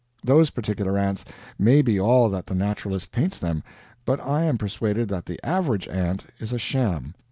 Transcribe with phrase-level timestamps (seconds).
[0.23, 1.25] Those particular ants
[1.59, 3.61] may be all that the naturalist paints them,
[4.03, 7.13] but I am persuaded that the average ant is a sham.